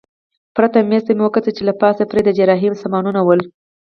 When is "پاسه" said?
1.81-2.03